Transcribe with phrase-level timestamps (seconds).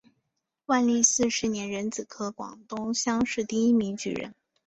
[0.65, 4.33] 万历四十年壬子科广东乡试第一名举人。